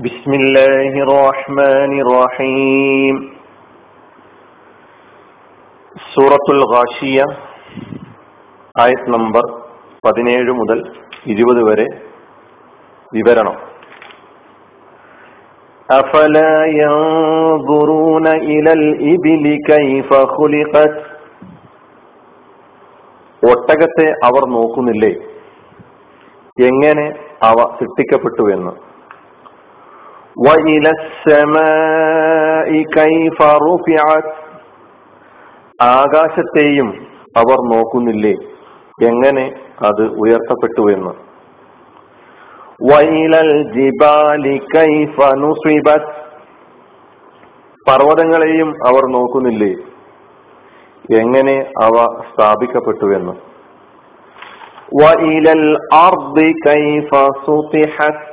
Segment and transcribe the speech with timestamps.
[0.00, 3.16] بسم الله الرحمن الرحيم
[6.10, 7.18] സൂറത്തുൽ ഗാഷിയ
[8.76, 9.44] ആയത് നമ്പർ
[10.04, 10.78] പതിനേഴ് മുതൽ
[11.32, 11.86] ഇരുപത് വരെ
[13.12, 13.56] വിവരണം
[15.88, 20.94] أفلا ينظرون إلى الإبل كيف خلقت
[23.42, 25.10] ഒട്ടകത്തെ അവർ നോക്കുന്നില്ലേ
[26.58, 27.04] എങ്ങനെ
[27.48, 28.72] അവ സൃഷ്ടിക്കപ്പെട്ടു എന്ന്
[30.40, 34.26] وإلى السماء كيف رفعت
[35.92, 36.88] ആകാശത്തെയും
[37.36, 38.32] അവർ നോക്കുന്നില്ലേ
[39.02, 39.44] എങ്ങനെ
[39.82, 41.12] അത് ഉയർത്തപ്പെട്ടു എന്ന്
[42.88, 46.08] വൈലൽ ജിബാലി കൈഫ നുസിബത്
[47.86, 49.72] പർവ്വതങ്ങളെയും അവർ നോക്കുന്നില്ലേ
[51.18, 51.94] എങ്ങനെ അവ
[52.30, 53.34] സ്ഥാപിക്കപ്പെട്ടു എന്ന്
[55.00, 55.64] വൈലൽ
[56.00, 57.10] അർദി കൈഫ
[57.44, 58.24] സുതിഹത്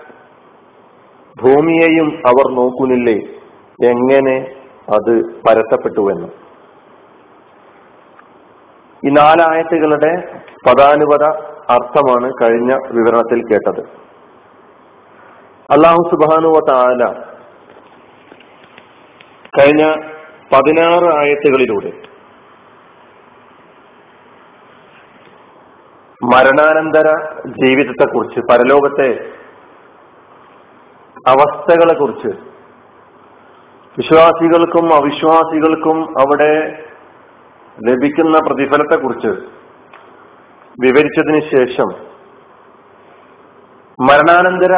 [1.43, 3.17] ഭൂമിയെയും അവർ നോക്കുന്നില്ലേ?
[3.89, 4.55] എങ്ങനെ
[4.95, 6.29] അത് പരത്തപ്പെട്ടുവെന്ന്.
[9.07, 11.25] ഈ നാലായത്തുകളുടെ പദാനുപത
[11.71, 13.81] അർത്ഥമാണ് കഴിഞ്ഞ വിവരണത്തിൽ കേട്ടത്.
[15.71, 17.13] അള്ളാഹു സുബാനുവ താല
[19.59, 19.93] കഴിഞ്ഞ
[20.53, 21.93] പതിനാറ് ആയത്തുകളിലൂടെ
[26.25, 27.09] മരണാനന്തര
[27.63, 29.40] ജീവിതത്തെക്കുറിച്ച് പരലോകത്തെ
[31.31, 32.31] അവസ്ഥകളെ കുറിച്ച്
[33.99, 36.53] വിശ്വാസികൾക്കും അവിശ്വാസികൾക്കും അവിടെ
[37.79, 39.33] ലഭിക്കുന്ന പ്രതിഫലത്തെക്കുറിച്ച്
[40.79, 41.89] വിവരിച്ചതിന് ശേഷം
[43.99, 44.75] മരണാനന്തര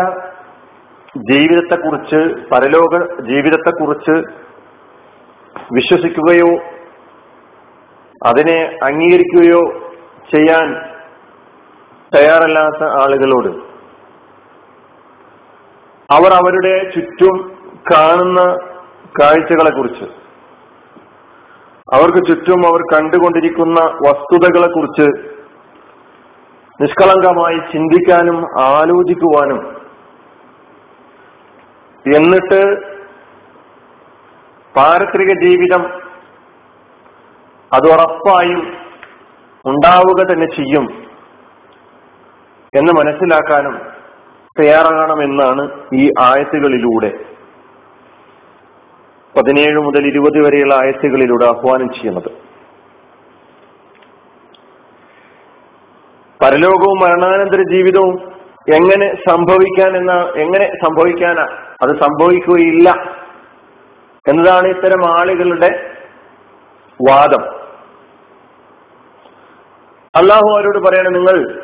[1.28, 4.14] ജീവിതത്തെക്കുറിച്ച് പരലോക ജീവിതത്തെക്കുറിച്ച്
[5.72, 6.50] വിശ്വസിക്കുകയോ
[8.22, 9.60] അതിനെ അംഗീകരിക്കുകയോ
[10.30, 10.68] ചെയ്യാൻ
[12.12, 13.71] തയ്യാറല്ലാത്ത ആളുകളോട്
[16.12, 17.36] അവർ അവരുടെ ചുറ്റും
[17.92, 18.40] കാണുന്ന
[19.20, 20.06] കാഴ്ചകളെ കുറിച്ച്
[21.88, 25.06] അവർക്ക് ചുറ്റും അവർ കണ്ടുകൊണ്ടിരിക്കുന്ന വസ്തുതകളെ കുറിച്ച്
[26.80, 28.38] നിഷ്കളങ്കമായി ചിന്തിക്കാനും
[28.68, 29.60] ആലോചിക്കുവാനും
[32.04, 32.60] എന്നിട്ട്
[34.74, 35.82] പാരത്രിക ജീവിതം
[37.72, 38.60] അത് ഉറപ്പായും
[39.64, 40.86] ഉണ്ടാവുക തന്നെ ചെയ്യും
[42.72, 43.74] എന്ന് മനസ്സിലാക്കാനും
[44.60, 45.62] തയ്യാറാകണമെന്നാണ്
[45.94, 47.10] ഈ ആയത്തുകളിലൂടെ.
[49.36, 52.30] പതിനേഴ് മുതൽ ഇരുപത് വരെയുള്ള ആയത്തുകളിലൂടെ ആഹ്വാനം ചെയ്യുന്നത്.
[56.42, 58.32] പരലോകവും മരണാനന്തര ജീവിതവും
[58.74, 61.42] എങ്ങനെ സംഭവിക്കാൻ എന്ന എങ്ങനെ സംഭവിക്കാനാ
[61.82, 62.90] അത് സംഭവിക്കുകയില്ല
[64.28, 65.96] എന്നതാണ് ഇത്തരം ആളുകളുടെ
[67.10, 67.42] വാദം.
[70.14, 71.62] അള്ളാഹു അവരോട് പറയണം നിങ്ങൾ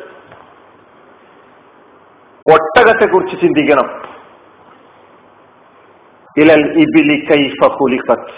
[2.53, 3.87] ഒട്ടകത്തെ കുറിച്ച് ചിന്തിക്കണം.
[6.37, 8.33] ഇലൽ ഇബിലി കൈഫ ഹുലിഖത്ത്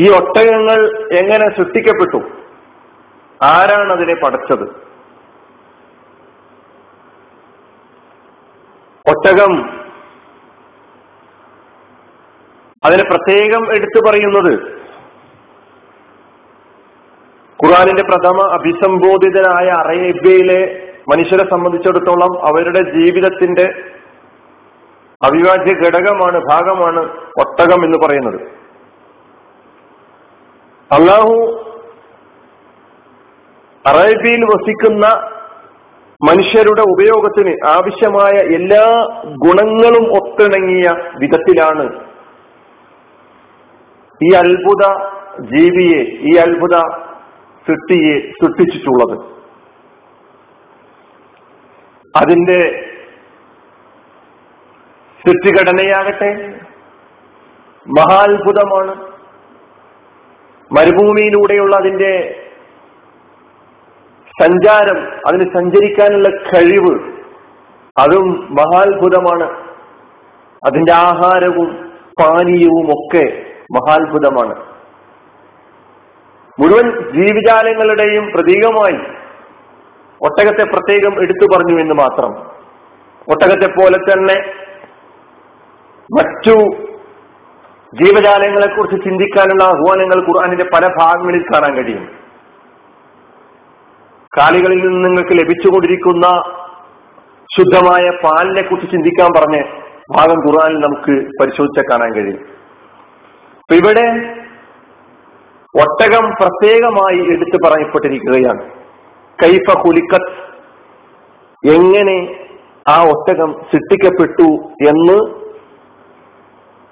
[0.00, 0.78] ഈ ഒട്ടകങ്ങൾ
[1.18, 2.20] എങ്ങനെ സൃഷ്ടിക്കപ്പെട്ടു?
[3.42, 4.88] ആരാണ് അതിനെ പടച്ചത്?
[9.10, 9.52] ഒട്ടകം
[12.84, 14.52] അതിനെ പ്രത്യേകം എടുത്തു പറയുന്നത്
[17.60, 23.66] ഖുറാനിന്റെ പ്രഥമ അഭിസംബോധിതനായ അറേബ്യയിലെ മനുഷ്യരെ സംബന്ധിച്ചിടത്തോളം അവരുടെ ജീവിതത്തിന്റെ
[25.26, 27.02] അവിഭാജ്യ ഘടകമാണ് ഭാഗമാണ്
[27.42, 28.40] ഒട്ടകം എന്ന് പറയുന്നത്.
[30.90, 31.34] അള്ളാഹു
[33.84, 35.06] അറേബ്യയിൽ വസിക്കുന്ന
[36.28, 38.84] മനുഷ്യരുടെ ഉപയോഗത്തിന് ആവശ്യമായ എല്ലാ
[39.44, 40.86] ഗുണങ്ങളും ഒത്തിണങ്ങിയ
[41.18, 41.84] വിധത്തിലാണ്
[44.20, 44.84] ഈ അത്ഭുത
[45.54, 46.76] ജീവിയെ ഈ അത്ഭുത
[47.66, 49.37] സൃഷ്ടിയെ സൃഷ്ടിച്ചിട്ടുള്ളത്.
[52.20, 52.84] അതിന്റെ
[55.20, 56.60] സൃഷ്ടിഘടനയാകട്ടെ
[57.88, 59.08] മഹാത്ഭുതമാണ്.
[60.72, 62.44] മരുഭൂമിയിലൂടെയുള്ള അതിന്റെ
[64.42, 67.12] സഞ്ചാരം അതിന് സഞ്ചരിക്കാനുള്ള കഴിവ്
[67.98, 69.68] അതും മഹാത്ഭുതമാണ്.
[70.66, 74.54] അതിന്റെ ആഹാരവും പാനീയവും ഒക്കെ മഹാത്ഭുതമാണ്.
[76.60, 79.27] മുഴുവൻ ജീവിജാലങ്ങളുടെയും പ്രതീകമായി
[80.22, 82.32] ഒട്ടകത്തെ പ്രത്യേകം എടുത്തു പറഞ്ഞു എന്ന് മാത്രം.
[83.28, 84.52] ഒട്ടകത്തെ പോലെ തന്നെ
[86.18, 86.54] മറ്റു
[87.94, 92.04] ജീവജാലങ്ങളെ കുറിച്ച് ചിന്തിക്കാനുള്ള ആഹ്വാനങ്ങൾ ഖുർആാനിന്റെ പല ഭാഗങ്ങളിൽ കാണാൻ കഴിയും.
[94.38, 96.26] കാലികളിൽ നിന്ന് നിങ്ങൾക്ക് ലഭിച്ചുകൊണ്ടിരിക്കുന്ന
[97.56, 99.62] ശുദ്ധമായ പാലിനെ കുറിച്ച് ചിന്തിക്കാൻ പറഞ്ഞ
[100.16, 102.40] ഭാഗം ഖുർആാനിൽ നമുക്ക് പരിശോധിച്ച കാണാൻ കഴിയും.
[103.56, 104.06] അപ്പൊ ഇവിടെ
[105.80, 108.87] ഒട്ടകം പ്രത്യേകമായി എടുത്തു പറയപ്പെട്ടിരിക്കുകയാണ്.
[109.42, 110.48] കൈഫ കുലിക്കത്ത്
[111.68, 112.18] എങ്ങനെ
[112.88, 114.48] ആ ഒട്ടകം സൃഷ്ടിക്കപ്പെട്ടു
[114.88, 115.18] എന്ന്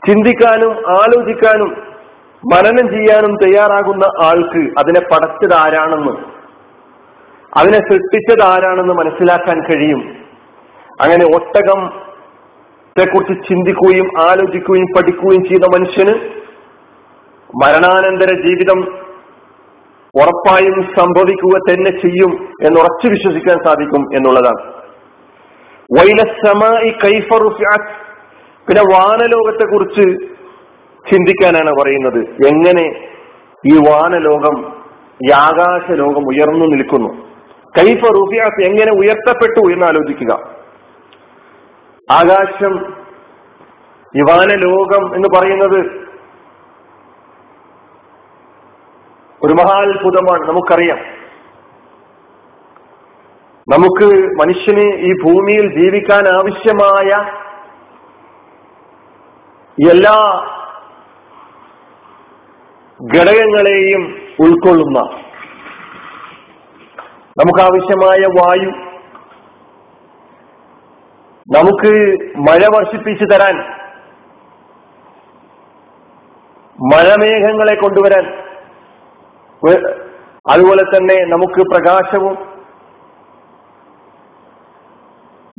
[0.09, 1.71] ചിന്തിക്കാനും ആലോചിക്കാനും
[2.55, 6.13] മനനം ചെയ്യാനും തയ്യാറാകുന്ന ആൾക്ക് അതിനെ പടച്ചത് ആരാണെന്ന്
[7.59, 10.01] അതിനെ സൃഷ്ടിച്ചത് ആരാണെന്ന് മനസ്സിലാക്കാൻ കഴിയും.
[11.01, 11.81] അങ്ങനെ ഒട്ടകം
[12.99, 16.15] കുറിച്ച് ചിന്തിക്കുകയും ആലോചിക്കുകയും പഠിക്കുകയും ചെയ്ത മനുഷ്യന്
[17.65, 19.06] മരണാനന്തര ജീവിതം
[20.23, 24.73] ഉറപ്പായും സംഭവിക്കുക തന്നെ ചെയ്യും എന്ന് ഉറച്ചു വിശ്വസിക്കാൻ സാധിക്കും എന്നുള്ളതാണ്.
[25.99, 28.07] വൈലസമായി കൈഫറുഫാത്ത്
[28.69, 30.27] പിന്നെ വാനലോകത്തെ കുറിച്ച്
[31.11, 32.19] ചിന്തിക്കാനാണ് പറയുന്നത്.
[32.19, 33.09] എങ്ങനെ
[33.67, 34.73] ഈ വാനലോകം
[35.29, 37.27] ഈ ആകാശ ലോകം ഉയർന്നു നിൽക്കുന്നു.
[37.79, 40.33] കൈഫ റുഫിയാസ് എങ്ങനെ ഉയർത്തപ്പെട്ടു എന്ന് ആലോചിക്കുക
[42.11, 42.87] ആകാശം
[44.17, 46.06] ഈ വാനലോകം എന്ന് പറയുന്നത്
[49.44, 50.99] ഒരു മഹാത്ഭുതമാണ് നമുക്കറിയാം.
[53.69, 54.06] നമുക്ക്
[54.41, 57.11] മനുഷ്യന് ഈ ഭൂമിയിൽ ജീവിക്കാൻ ആവശ്യമായ
[59.91, 60.17] എല്ലാ
[63.17, 64.03] ഘടകങ്ങളെയും
[64.41, 64.99] ഉൾക്കൊള്ളുന്ന
[67.41, 68.71] നമുക്കാവശ്യമായ വായു
[71.56, 71.93] നമുക്ക്
[72.38, 73.56] മഴ വർഷിപ്പിച്ച് തരാൻ
[76.93, 78.46] മഴമേഘങ്ങളെ കൊണ്ടുവരാൻ
[80.50, 82.56] അതുപോലെ തന്നെ നമുക്ക് പ്രകാശവും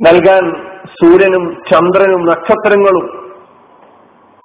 [0.00, 0.52] നൽകാൻ
[0.84, 3.28] സൂര്യനും ചന്ദ്രനും നക്ഷത്രങ്ങളും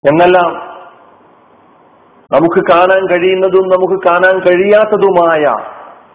[0.10, 0.74] എന്നെല്ലാം
[2.32, 5.46] നമുക്ക് കാണാൻ കഴിയുന്നതും നമുക്ക് കാണാൻ കഴിയാത്തതുമായ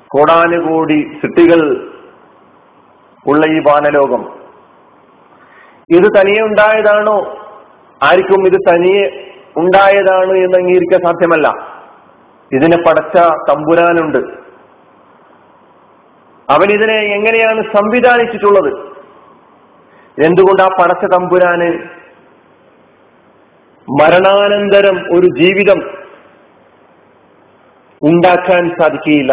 [0.08, 1.90] കോടാനുകോടി സിട്ടികൾ
[3.26, 4.22] ഉള്ള ഈ വാനലോകം.
[5.90, 7.46] ഇത് തനിയെ ഉണ്ടായതാണോ?
[8.02, 11.67] ആർക്കും ഇത് തനിയെ ഉണ്ടായതാണ് എന്ന് അംഗീകരിക്കാൻ സാധ്യമല്ല.
[12.52, 13.16] ഇതിനെ പടച്ച
[13.50, 14.18] തമ്പുരാനുണ്ട്.
[16.50, 18.88] അവൻ ഇതിനെ എങ്ങനെയാണ് സംവിധാനിച്ചിട്ടുള്ളത്?
[20.26, 21.98] എന്തുകൊണ്ട് ആ പടച്ച തമ്പുരാന്
[23.88, 25.78] മരണാനന്തരം ഒരു ജീവിതം
[28.02, 29.32] ഉണ്ടാക്കാൻ സാധിക്കുകയില്ല?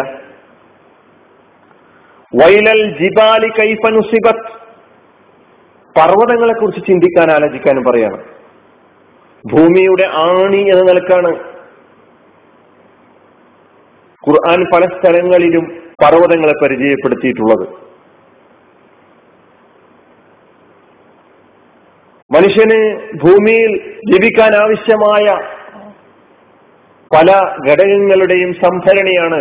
[2.42, 4.66] വൈലൽ ജിബാലി കൈഫനുസിബത്ത്
[5.98, 8.24] പർവതങ്ങളെ കുറിച്ച് ചിന്തിക്കാൻ ആലോചിക്കാനും പറയാണ്.
[9.52, 11.45] ഭൂമിയുടെ ആണി എന്ന നിലക്കാണ്
[14.28, 15.66] ഖുർആൻ പല സ്ഥലങ്ങളിലും
[16.02, 17.66] പർവതങ്ങളെ പരിചയപ്പെടുത്തിയിട്ടുള്ളത്.
[22.34, 22.80] മനുഷ്യന്
[23.24, 23.72] ഭൂമിയിൽ
[24.10, 25.26] ജീവിക്കാൻ ആവശ്യമായ
[27.16, 27.30] പല
[27.68, 29.40] ഘടകങ്ങളുടെയും സംഭരണിയാണ്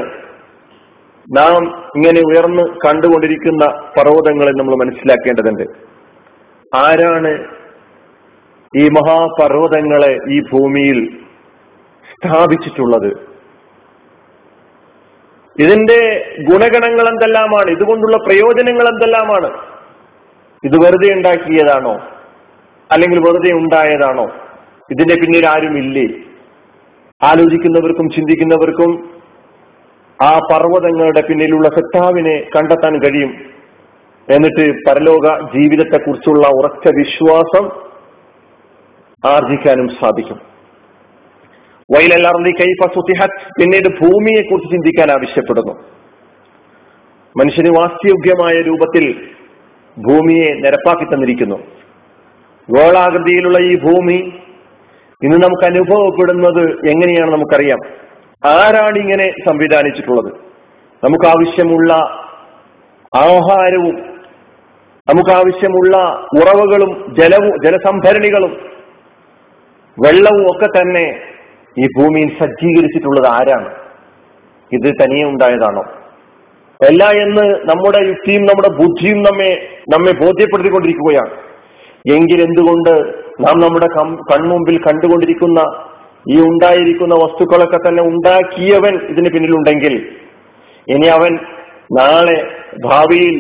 [1.38, 1.62] നാം
[1.96, 3.66] ഇങ്ങനെ ഉയർന്ന് കണ്ടുകൊണ്ടിരിക്കുന്ന
[3.98, 5.64] പർവതങ്ങളെ നമ്മൾ മനസ്സിലാക്കേണ്ടതുണ്ട്.
[6.76, 7.32] ആരാണ്
[8.74, 11.00] ഈ മഹാപർവതങ്ങളെ ഈ ഭൂമിയിൽ
[12.12, 13.35] സ്ഥാപിച്ചിട്ടുള്ളത്?
[15.60, 17.72] ഇതിന്റെ ഗുണഗണങ്ങൾ എന്തെല്ലാമാണ്?
[17.72, 19.48] ഇതുകൊണ്ടുള്ള പ്രയോജനങ്ങൾ എന്തെല്ലാമാണ്?
[20.64, 22.00] ഇത് വെറുതെ ഉണ്ടാക്കിയതാണോ?
[22.92, 24.24] അല്ലെങ്കിൽ വെറുതെ ഉണ്ടായതാണോ?
[24.92, 26.08] ഇതിന്റെ പിന്നിൽ ആരുമില്ലേ?
[27.24, 29.10] ആലോചിക്കുന്നവർക്കും ചിന്തിക്കുന്നവർക്കും
[30.24, 33.34] ആ പർവതങ്ങളുടെ പിന്നിലുള്ള സത്താവിനെ കണ്ടെത്താൻ കഴിയും.
[34.32, 37.70] എന്നിട്ട് പരലോക ജീവിതത്തെക്കുറിച്ചുള്ള ഉറച്ച വിശ്വാസം
[39.26, 40.55] ആർജിക്കാനും സാധിക്കും.
[41.92, 45.74] വൈലല്ലർന്നി കൈഫ സുതിഹത്ത് പിന്നീട് ഭൂമിയെ കുറിച്ച് ചിന്തിക്കാൻ ആവശ്യപ്പെടുന്നു.
[47.40, 49.28] മനുഷ്യന് വാസ്യോഗ്യമായ രൂപത്തിൽ
[49.98, 51.56] ഭൂമിയെ നിരപ്പാക്കി തന്നിരിക്കുന്നു.
[52.70, 54.34] ഗോളാകൃതിയിലുള്ള ഈ ഭൂമി
[55.24, 57.80] ഇന്ന് നമുക്ക് അനുഭവപ്പെടുന്നത് എങ്ങനെയാണ് നമുക്കറിയാം.
[58.46, 60.34] ആരാണ് ഇങ്ങനെ സംവിധാനിച്ചിട്ടുള്ളത്?
[61.04, 61.94] നമുക്ക് ആവശ്യമുള്ള
[63.16, 63.96] ആഹാരവും
[65.10, 65.98] നമുക്ക് ആവശ്യമുള്ള
[66.34, 68.52] ഉറവുകളും ജലവും ജലസംഭരണികളും
[70.06, 71.35] വെള്ളവും ഒക്കെ തന്നെ
[71.78, 73.70] ഈ ഭൂമിയിൽ സജ്ജീകരിച്ചിട്ടുള്ളത് ആരാണ്?
[74.72, 75.84] ഇത് തനിയെ ഉണ്ടായതാണോ?
[76.80, 79.52] അല്ല എന്ന് നമ്മുടെ യുക്തിയും നമ്മുടെ ബുദ്ധിയും നമ്മെ
[79.94, 81.34] നമ്മെ ബോധ്യപ്പെടുത്തിക്കൊണ്ടിരിക്കുകയാണ്.
[82.16, 82.94] എങ്കിൽ എന്തുകൊണ്ട്
[83.46, 83.88] നാം നമ്മുടെ
[84.32, 85.60] കൺമുമ്പിൽ കണ്ടുകൊണ്ടിരിക്കുന്ന
[86.32, 89.96] ഈ ഉണ്ടായിരിക്കുന്ന വസ്തുക്കളൊക്കെ തന്നെ ഉണ്ടാക്കിയവൻ ഇതിന് പിന്നിലുണ്ടെങ്കിൽ
[90.88, 91.34] ഇനി അവൻ
[91.92, 92.38] നാളെ
[92.86, 93.36] ഭാവിയിൽ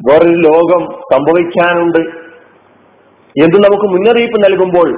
[0.00, 2.02] വേറൊരു ലോകം സംഭവിക്കാനുണ്ട്
[3.36, 4.88] എന്ന് നമുക്ക് മുന്നറിയിപ്പ് നൽകുമ്പോൾ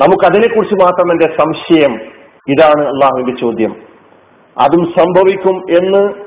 [0.00, 1.94] നമുക്കതിനെക്കുറിച്ച് മാത്രം എന്റെ സംശയം.
[2.48, 3.76] ഇതാണ് അള്ളാഹുവിന്റെ ചോദ്യം.
[4.58, 6.26] അതും സംഭവിക്കും എന്ന്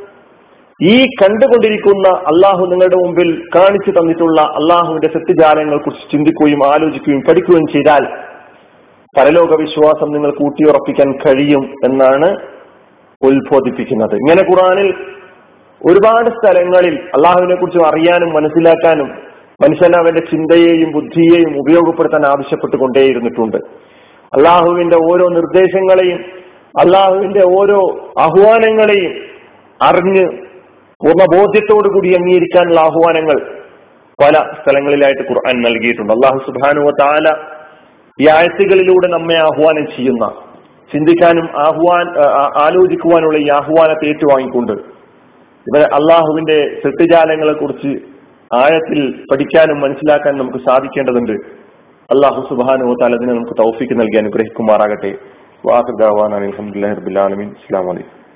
[0.83, 8.05] ഈ കണ്ടുകൊണ്ടിരിക്കുന്ന അള്ളാഹു നിങ്ങളുടെ മുമ്പിൽ കാണിച്ചു തന്നിട്ടുള്ള അള്ളാഹുവിന്റെ സത്യജാലങ്ങളെ കുറിച്ച് ചിന്തിക്കുകയും ആലോചിക്കുകയും പഠിക്കുകയും ചെയ്താൽ
[9.17, 12.37] പരലോക വിശ്വാസം നിങ്ങൾ കൂട്ടിയുറപ്പിക്കാൻ കഴിയും എന്നാണ്
[13.23, 14.15] ഉത്ബോധിപ്പിക്കുന്നത്.
[14.15, 14.93] ഇങ്ങനെ ഖുറാനിൽ
[15.85, 19.28] ഒരുപാട് സ്ഥലങ്ങളിൽ അള്ളാഹുവിനെ കുറിച്ച് അറിയാനും മനസ്സിലാക്കാനും
[19.61, 23.57] മനുഷ്യൻ അവന്റെ ചിന്തയെയും ബുദ്ധിയെയും ഉപയോഗപ്പെടുത്താൻ ആവശ്യപ്പെട്ടുകൊണ്ടേയിരുന്നിട്ടുണ്ട്.
[24.37, 26.19] അള്ളാഹുവിന്റെ ഓരോ നിർദ്ദേശങ്ങളെയും
[26.83, 27.79] അള്ളാഹുവിന്റെ ഓരോ
[28.19, 29.13] ആഹ്വാനങ്ങളെയും
[29.81, 30.25] അറിഞ്ഞ്
[31.01, 33.37] പൂർണബോധ്യത്തോടു കൂടി അംഗീകരിക്കാനുള്ള ആഹ്വാനങ്ങൾ
[34.19, 36.13] പല സ്ഥലങ്ങളിലായിട്ട് ഖുർആൻ നൽകിയിട്ടുണ്ട്.
[36.13, 37.27] അള്ളാഹു സുബാനു താല
[38.19, 40.25] ഈ ആഴ്ചകളിലൂടെ നമ്മെ ആഹ്വാനം ചെയ്യുന്ന
[40.91, 42.05] ചിന്തിക്കാനും ആഹ്വാൻ
[42.65, 44.75] ആലോചിക്കുവാനുള്ള ഈ ആഹ്വാനത്തെ ഏറ്റുവാങ്ങിക്കൊണ്ട്
[45.67, 47.91] ഇവരെ അള്ളാഹുവിന്റെ സൃഷ്ടിജാലങ്ങളെ കുറിച്ച്
[48.53, 51.31] ആഴത്തിൽ പഠിക്കാനും മനസ്സിലാക്കാൻ നമുക്ക് സാധിക്കേണ്ടതുണ്ട്.
[52.11, 55.15] അള്ളാഹു സുബാനു അതിനെ നമുക്ക് തൗഫിക്ക് നൽകി അനുഗ്രഹിക്കുമാറാകട്ടെ.
[55.65, 58.28] വാഹുദാൻ അലഹമുല്ലാ റബുലാലമീൻ അസ്സാം വലൈക്കും